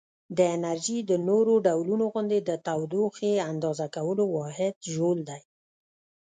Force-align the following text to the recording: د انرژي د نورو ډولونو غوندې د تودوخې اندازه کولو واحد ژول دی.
د 0.37 0.39
انرژي 0.55 0.99
د 1.09 1.11
نورو 1.27 1.53
ډولونو 1.65 2.05
غوندې 2.11 2.39
د 2.43 2.51
تودوخې 2.65 3.33
اندازه 3.51 3.85
کولو 3.95 4.23
واحد 4.37 4.75
ژول 4.93 5.17
دی. 5.29 5.41